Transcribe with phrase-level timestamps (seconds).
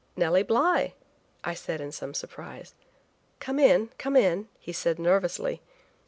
[0.15, 0.95] "Nellie Bly,"
[1.43, 2.73] I replied in some surprise.
[3.39, 5.61] "Come in, come in," he said nervously.